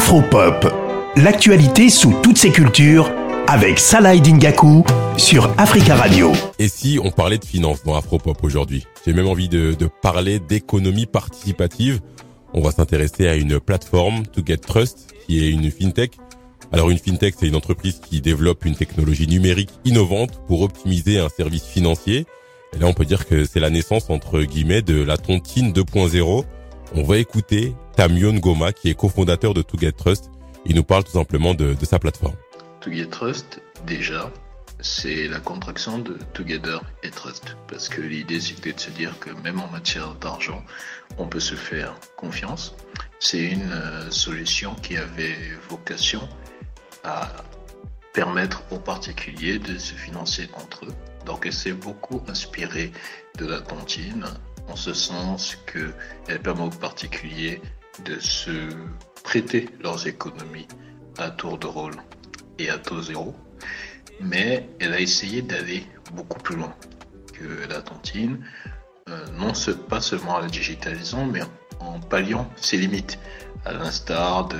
Afropop, 0.00 0.66
l'actualité 1.14 1.90
sous 1.90 2.14
toutes 2.22 2.38
ses 2.38 2.50
cultures 2.50 3.12
avec 3.46 3.78
Salah 3.78 4.16
Dingaku 4.16 4.82
sur 5.18 5.52
Africa 5.58 5.94
Radio. 5.94 6.32
Et 6.58 6.68
si 6.68 6.98
on 7.04 7.10
parlait 7.10 7.36
de 7.36 7.44
finance 7.44 7.84
dans 7.84 7.94
Afropop 7.94 8.42
aujourd'hui? 8.42 8.86
J'ai 9.04 9.12
même 9.12 9.28
envie 9.28 9.50
de, 9.50 9.74
de 9.78 9.90
parler 10.00 10.38
d'économie 10.38 11.04
participative. 11.04 12.00
On 12.54 12.62
va 12.62 12.72
s'intéresser 12.72 13.28
à 13.28 13.34
une 13.34 13.60
plateforme, 13.60 14.26
To 14.28 14.40
Get 14.44 14.56
Trust, 14.56 15.14
qui 15.26 15.44
est 15.44 15.50
une 15.50 15.70
fintech. 15.70 16.12
Alors 16.72 16.88
une 16.88 16.98
fintech, 16.98 17.34
c'est 17.38 17.48
une 17.48 17.56
entreprise 17.56 18.00
qui 18.00 18.22
développe 18.22 18.64
une 18.64 18.76
technologie 18.76 19.28
numérique 19.28 19.70
innovante 19.84 20.40
pour 20.46 20.62
optimiser 20.62 21.18
un 21.18 21.28
service 21.28 21.64
financier. 21.64 22.24
Et 22.74 22.78
là, 22.78 22.86
on 22.86 22.94
peut 22.94 23.04
dire 23.04 23.26
que 23.26 23.44
c'est 23.44 23.60
la 23.60 23.68
naissance, 23.68 24.08
entre 24.08 24.40
guillemets, 24.40 24.80
de 24.80 25.02
la 25.02 25.18
tontine 25.18 25.72
2.0 25.72 26.46
on 26.94 27.02
va 27.02 27.18
écouter 27.18 27.74
Tamion 28.00 28.32
Goma, 28.32 28.72
qui 28.72 28.88
est 28.88 28.94
cofondateur 28.94 29.52
de 29.52 29.60
To 29.60 29.76
Get 29.76 29.92
Trust. 29.92 30.30
Il 30.64 30.74
nous 30.74 30.84
parle 30.84 31.04
tout 31.04 31.12
simplement 31.12 31.52
de, 31.52 31.76
sa 31.84 31.98
plateforme. 31.98 32.34
To 32.80 32.90
Get 32.90 33.08
Trust, 33.08 33.60
déjà, 33.86 34.32
c'est 34.80 35.28
la 35.28 35.38
contraction 35.38 35.98
de 35.98 36.16
Together 36.32 36.80
et 37.02 37.10
Trust. 37.10 37.58
Parce 37.68 37.90
que 37.90 38.00
l'idée, 38.00 38.40
c'était 38.40 38.72
de 38.72 38.80
se 38.80 38.88
dire 38.88 39.18
que 39.18 39.28
même 39.42 39.60
en 39.60 39.68
matière 39.68 40.14
d'argent, 40.14 40.64
on 41.18 41.26
peut 41.26 41.40
se 41.40 41.54
faire 41.54 41.94
confiance. 42.16 42.74
C'est 43.18 43.44
une 43.44 43.70
euh, 43.70 44.10
solution 44.10 44.74
qui 44.76 44.96
avait 44.96 45.36
vocation 45.68 46.26
à 47.04 47.28
permettre 48.14 48.62
aux 48.70 48.78
particuliers 48.78 49.58
de 49.58 49.76
se 49.76 49.92
financer 49.92 50.48
entre 50.54 50.86
eux. 50.86 50.94
Donc 51.26 51.44
elle 51.44 51.52
s'est 51.52 51.74
beaucoup 51.74 52.22
inspirée 52.28 52.92
de 53.36 53.44
la 53.44 53.60
tontine 53.60 54.24
en 54.70 54.76
ce 54.76 54.94
sens 54.94 55.58
qu'elle 55.70 56.40
permet 56.40 56.62
aux 56.62 56.70
particuliers 56.70 57.60
de 58.04 58.18
se 58.18 58.68
prêter 59.22 59.68
leurs 59.80 60.06
économies 60.06 60.68
à 61.18 61.30
tour 61.30 61.58
de 61.58 61.66
rôle 61.66 61.96
et 62.58 62.70
à 62.70 62.78
taux 62.78 63.02
zéro. 63.02 63.34
Mais 64.20 64.68
elle 64.80 64.92
a 64.92 65.00
essayé 65.00 65.42
d'aller 65.42 65.86
beaucoup 66.12 66.38
plus 66.38 66.56
loin 66.56 66.74
que 67.32 67.68
la 67.68 67.80
tontine, 67.80 68.44
euh, 69.08 69.26
non 69.38 69.52
pas 69.88 70.00
seulement 70.00 70.34
en 70.34 70.40
la 70.40 70.48
digitalisant, 70.48 71.26
mais 71.26 71.40
en 71.80 72.00
palliant 72.00 72.48
ses 72.56 72.76
limites, 72.76 73.18
à 73.64 73.72
l'instar 73.72 74.48
de 74.48 74.58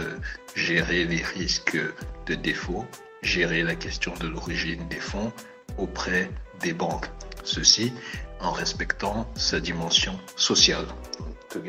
gérer 0.55 1.05
les 1.05 1.23
risques 1.23 1.79
de 2.27 2.35
défaut, 2.35 2.87
gérer 3.23 3.63
la 3.63 3.75
question 3.75 4.15
de 4.21 4.27
l'origine 4.27 4.89
des 4.89 5.01
fonds 5.01 5.33
auprès 5.79 6.31
des 6.61 6.73
banques. 6.73 7.07
Ceci 7.45 7.93
en 8.41 8.53
respectant 8.53 9.27
sa 9.35 9.61
dimension 9.61 10.19
sociale. 10.37 10.87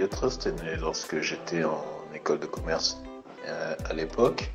Trust 0.10 0.48
est 0.48 0.64
né 0.64 0.76
lorsque 0.80 1.20
j'étais 1.22 1.64
en 1.64 1.84
école 2.14 2.40
de 2.40 2.46
commerce 2.46 3.02
euh, 3.48 3.76
à 3.90 3.94
l'époque. 3.94 4.52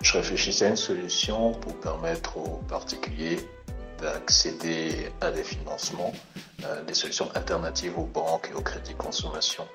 Je 0.00 0.16
réfléchissais 0.16 0.66
à 0.66 0.68
une 0.70 0.76
solution 0.76 1.52
pour 1.52 1.74
permettre 1.80 2.38
aux 2.38 2.60
particuliers 2.68 3.38
d'accéder 4.00 5.12
à 5.20 5.30
des 5.30 5.44
financements, 5.44 6.12
euh, 6.64 6.82
des 6.84 6.94
solutions 6.94 7.30
alternatives 7.34 7.98
aux 7.98 8.06
banques 8.06 8.48
et 8.50 8.54
au 8.54 8.62
crédit 8.62 8.94
consommation. 8.94 9.66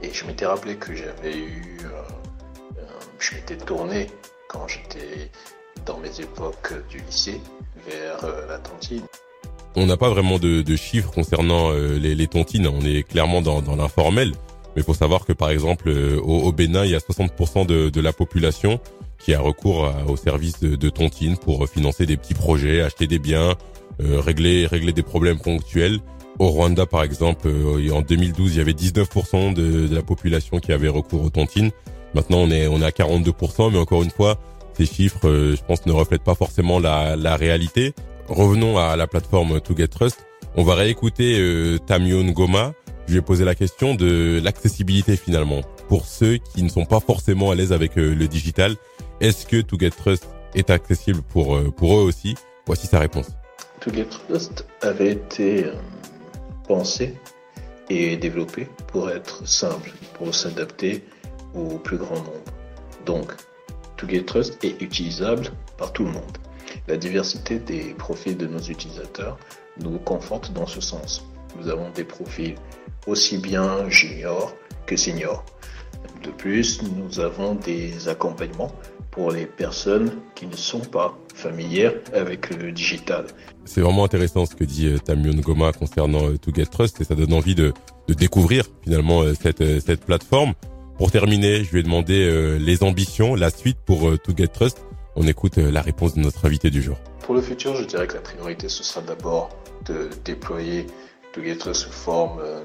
Et 0.00 0.12
je 0.12 0.24
m'étais 0.24 0.46
rappelé 0.46 0.76
que 0.76 0.94
j'avais 0.94 1.36
eu, 1.36 1.78
euh, 1.84 2.82
je 3.18 3.34
m'étais 3.34 3.58
tourné 3.58 4.10
quand 4.48 4.66
j'étais 4.66 5.30
dans 5.84 5.98
mes 5.98 6.20
époques 6.20 6.72
du 6.88 6.98
lycée 6.98 7.40
vers 7.86 8.26
la 8.48 8.58
tontine. 8.58 9.06
On 9.76 9.86
n'a 9.86 9.96
pas 9.96 10.08
vraiment 10.08 10.38
de, 10.38 10.62
de, 10.62 10.76
chiffres 10.76 11.10
concernant 11.10 11.72
euh, 11.72 11.98
les, 11.98 12.14
les, 12.14 12.28
tontines. 12.28 12.68
On 12.68 12.80
est 12.82 13.02
clairement 13.02 13.42
dans, 13.42 13.60
dans 13.60 13.74
l'informel. 13.74 14.32
Mais 14.76 14.82
faut 14.82 14.94
savoir 14.94 15.24
que 15.24 15.32
par 15.32 15.50
exemple 15.50 15.88
euh, 15.88 16.20
au, 16.20 16.52
Bénin, 16.52 16.84
il 16.84 16.92
y 16.92 16.94
a 16.94 16.98
60% 16.98 17.66
de, 17.66 17.90
de, 17.90 18.00
la 18.00 18.12
population 18.12 18.80
qui 19.18 19.34
a 19.34 19.40
recours 19.40 19.92
au 20.06 20.16
service 20.16 20.60
de, 20.60 20.76
de 20.76 20.88
tontine 20.90 21.36
pour 21.36 21.68
financer 21.68 22.06
des 22.06 22.16
petits 22.16 22.34
projets, 22.34 22.82
acheter 22.82 23.06
des 23.06 23.18
biens, 23.18 23.54
euh, 24.02 24.20
régler 24.20 24.66
régler 24.66 24.92
des 24.92 25.02
problèmes 25.02 25.38
ponctuels. 25.38 26.00
Au 26.40 26.48
Rwanda, 26.48 26.84
par 26.84 27.04
exemple, 27.04 27.48
en 27.48 28.00
2012, 28.02 28.54
il 28.54 28.58
y 28.58 28.60
avait 28.60 28.72
19% 28.72 29.54
de, 29.54 29.86
de, 29.86 29.94
la 29.94 30.02
population 30.02 30.58
qui 30.58 30.72
avait 30.72 30.88
recours 30.88 31.22
aux 31.22 31.30
tontines. 31.30 31.70
Maintenant, 32.12 32.38
on 32.38 32.50
est 32.50 32.66
on 32.66 32.80
est 32.80 32.84
à 32.84 32.90
42%, 32.90 33.70
mais 33.72 33.78
encore 33.78 34.02
une 34.02 34.10
fois, 34.10 34.36
ces 34.76 34.84
chiffres, 34.84 35.54
je 35.56 35.62
pense, 35.64 35.86
ne 35.86 35.92
reflètent 35.92 36.24
pas 36.24 36.34
forcément 36.34 36.80
la, 36.80 37.14
la 37.14 37.36
réalité 37.36 37.94
revenons 38.28 38.78
à 38.78 38.96
la 38.96 39.06
plateforme 39.06 39.60
To. 39.60 39.74
On 40.56 40.62
va 40.62 40.74
réécouter 40.74 41.38
euh, 41.38 41.78
Tamion 41.78 42.24
Goma. 42.30 42.72
Je 43.06 43.12
lui 43.12 43.18
ai 43.18 43.22
posé 43.22 43.44
la 43.44 43.54
question 43.54 43.94
de 43.94 44.40
l'accessibilité 44.42 45.16
finalement. 45.16 45.60
Pour 45.88 46.06
ceux 46.06 46.38
qui 46.38 46.62
ne 46.62 46.68
sont 46.68 46.86
pas 46.86 47.00
forcément 47.00 47.50
à 47.50 47.54
l'aise 47.54 47.72
avec 47.72 47.98
euh, 47.98 48.14
le 48.14 48.28
digital, 48.28 48.76
est-ce 49.20 49.46
que 49.46 49.60
To 49.60 49.76
est 50.54 50.70
accessible 50.70 51.22
pour, 51.22 51.56
euh, 51.56 51.70
pour 51.70 51.98
eux 51.98 52.02
aussi? 52.02 52.34
Voici 52.66 52.86
sa 52.86 52.98
réponse. 52.98 53.28
To 53.80 53.90
avait 54.82 55.10
été 55.10 55.66
pensé 56.66 57.14
et 57.90 58.16
développé 58.16 58.68
pour 58.86 59.10
être 59.10 59.46
simple, 59.46 59.92
pour 60.14 60.34
s'adapter 60.34 61.04
au 61.54 61.78
plus 61.78 61.98
grand 61.98 62.16
nombre. 62.16 62.44
Donc, 63.04 63.32
To 63.96 64.06
est 64.08 64.82
utilisable 64.82 65.50
par 65.76 65.92
tout 65.92 66.04
le 66.04 66.12
monde. 66.12 66.38
La 66.86 66.98
diversité 66.98 67.58
des 67.58 67.94
profils 67.94 68.36
de 68.36 68.46
nos 68.46 68.60
utilisateurs 68.60 69.38
nous 69.80 69.98
conforte 69.98 70.52
dans 70.52 70.66
ce 70.66 70.82
sens. 70.82 71.24
Nous 71.58 71.68
avons 71.70 71.90
des 71.90 72.04
profils 72.04 72.56
aussi 73.06 73.38
bien 73.38 73.88
juniors 73.88 74.54
que 74.86 74.96
seniors. 74.96 75.44
De 76.22 76.30
plus, 76.30 76.82
nous 76.82 77.20
avons 77.20 77.54
des 77.54 78.08
accompagnements 78.08 78.70
pour 79.10 79.30
les 79.30 79.46
personnes 79.46 80.10
qui 80.34 80.46
ne 80.46 80.56
sont 80.56 80.80
pas 80.80 81.16
familières 81.34 81.94
avec 82.12 82.50
le 82.50 82.72
digital. 82.72 83.26
C'est 83.64 83.80
vraiment 83.80 84.04
intéressant 84.04 84.44
ce 84.44 84.54
que 84.54 84.64
dit 84.64 84.88
euh, 84.88 84.98
Tamion 84.98 85.40
Goma 85.40 85.72
concernant 85.72 86.28
euh, 86.28 86.36
To 86.36 86.50
Trust 86.64 87.00
et 87.00 87.04
ça 87.04 87.14
donne 87.14 87.32
envie 87.32 87.54
de, 87.54 87.72
découvrir 88.08 88.64
finalement 88.82 89.22
euh, 89.22 89.32
cette, 89.40 90.04
plateforme. 90.04 90.52
Pour 90.98 91.10
terminer, 91.10 91.64
je 91.64 91.72
lui 91.72 91.80
ai 91.80 91.82
demandé 91.82 92.56
les 92.60 92.84
ambitions, 92.84 93.34
la 93.34 93.50
suite 93.50 93.78
pour 93.84 94.16
To 94.20 94.32
Trust. 94.46 94.80
On 95.16 95.26
écoute 95.26 95.58
euh, 95.58 95.70
la 95.70 95.80
réponse 95.80 96.14
de 96.14 96.20
notre 96.20 96.44
invité 96.44 96.70
du 96.70 96.82
jour. 96.82 96.96
Pour 97.20 97.34
le 97.34 97.40
futur, 97.40 97.76
je 97.76 97.84
dirais 97.84 98.06
que 98.06 98.14
la 98.14 98.20
priorité, 98.20 98.68
ce 98.68 98.82
sera 98.82 99.00
d'abord 99.00 99.50
de 99.84 100.10
déployer 100.24 100.86
Together 101.32 101.74
sous 101.74 101.90
forme 101.90 102.40
euh, 102.40 102.60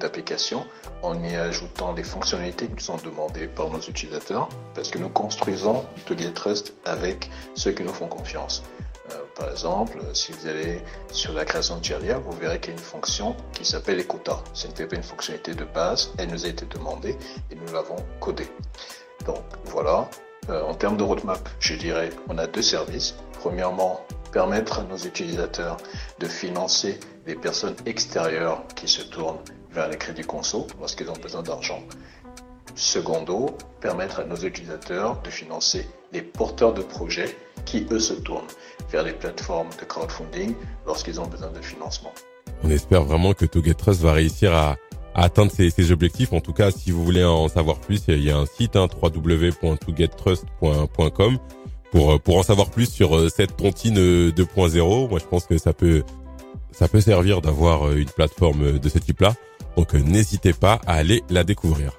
d'application 0.00 0.66
en 1.02 1.22
y 1.22 1.34
ajoutant 1.36 1.94
des 1.94 2.02
fonctionnalités 2.02 2.68
qui 2.68 2.84
sont 2.84 2.96
demandées 2.98 3.48
par 3.48 3.70
nos 3.70 3.80
utilisateurs 3.80 4.48
parce 4.74 4.90
que 4.90 4.98
nous 4.98 5.08
construisons 5.08 5.84
Together 6.06 6.34
Trust 6.34 6.74
avec 6.84 7.30
ceux 7.54 7.72
qui 7.72 7.82
nous 7.82 7.92
font 7.92 8.08
confiance. 8.08 8.62
Euh, 9.12 9.14
par 9.34 9.50
exemple, 9.50 9.98
si 10.12 10.32
vous 10.32 10.46
allez 10.46 10.82
sur 11.10 11.32
la 11.32 11.44
création 11.44 11.78
de 11.78 11.84
Jeria, 11.84 12.18
vous 12.18 12.32
verrez 12.32 12.60
qu'il 12.60 12.74
y 12.74 12.76
a 12.76 12.78
une 12.78 12.84
fonction 12.84 13.34
qui 13.52 13.64
s'appelle 13.64 13.96
les 13.96 14.06
quotas. 14.06 14.42
Ce 14.52 14.66
n'était 14.66 14.86
pas 14.86 14.96
une 14.96 15.02
fonctionnalité 15.02 15.54
de 15.54 15.64
base, 15.64 16.12
elle 16.18 16.28
nous 16.28 16.44
a 16.44 16.48
été 16.48 16.66
demandée 16.66 17.16
et 17.50 17.54
nous 17.54 17.72
l'avons 17.72 17.96
codée. 18.20 18.48
Donc 19.26 19.44
voilà, 19.66 20.08
euh, 20.48 20.62
en 20.62 20.74
termes 20.74 20.96
de 20.96 21.02
roadmap, 21.02 21.48
je 21.60 21.74
dirais 21.74 22.10
on 22.28 22.38
a 22.38 22.46
deux 22.46 22.62
services. 22.62 23.14
Premièrement, 23.40 24.00
permettre 24.32 24.80
à 24.80 24.82
nos 24.84 24.96
utilisateurs 24.96 25.76
de 26.18 26.26
financer 26.26 26.98
les 27.26 27.34
personnes 27.34 27.76
extérieures 27.86 28.62
qui 28.74 28.88
se 28.88 29.02
tournent 29.02 29.38
vers 29.72 29.88
les 29.88 29.96
crédits 29.96 30.22
conso 30.22 30.66
lorsqu'ils 30.80 31.10
ont 31.10 31.16
besoin 31.22 31.42
d'argent. 31.42 31.82
Secondo, 32.74 33.56
permettre 33.80 34.20
à 34.20 34.24
nos 34.24 34.36
utilisateurs 34.36 35.20
de 35.22 35.30
financer 35.30 35.88
les 36.12 36.22
porteurs 36.22 36.72
de 36.72 36.82
projets 36.82 37.36
qui, 37.64 37.86
eux, 37.90 37.98
se 37.98 38.14
tournent 38.14 38.46
vers 38.90 39.02
les 39.02 39.12
plateformes 39.12 39.70
de 39.80 39.84
crowdfunding 39.84 40.54
lorsqu'ils 40.86 41.20
ont 41.20 41.26
besoin 41.26 41.50
de 41.50 41.60
financement. 41.60 42.12
On 42.62 42.70
espère 42.70 43.02
vraiment 43.04 43.34
que 43.34 43.44
Togetrust 43.44 44.00
va 44.00 44.12
réussir 44.12 44.54
à, 44.54 44.76
atteindre 45.14 45.52
ses, 45.52 45.92
objectifs. 45.92 46.32
En 46.32 46.40
tout 46.40 46.52
cas, 46.52 46.70
si 46.70 46.90
vous 46.90 47.04
voulez 47.04 47.24
en 47.24 47.48
savoir 47.48 47.78
plus, 47.78 48.02
il 48.08 48.22
y 48.22 48.30
a 48.30 48.38
un 48.38 48.46
site 48.46 48.76
hein, 48.76 48.88
www.togettrust.com 49.02 51.38
pour 51.90 52.12
euh, 52.12 52.18
pour 52.18 52.38
en 52.38 52.42
savoir 52.42 52.70
plus 52.70 52.90
sur 52.90 53.16
euh, 53.16 53.28
cette 53.28 53.56
tontine 53.56 53.96
2.0. 53.96 55.04
Euh, 55.04 55.08
Moi, 55.08 55.18
je 55.18 55.24
pense 55.24 55.46
que 55.46 55.58
ça 55.58 55.72
peut 55.72 56.04
ça 56.72 56.88
peut 56.88 57.00
servir 57.00 57.40
d'avoir 57.40 57.92
une 57.92 58.10
plateforme 58.10 58.78
de 58.78 58.88
ce 58.88 58.98
type-là. 58.98 59.34
Donc, 59.76 59.94
n'hésitez 59.94 60.52
pas 60.52 60.80
à 60.86 60.94
aller 60.94 61.22
la 61.28 61.44
découvrir. 61.44 61.97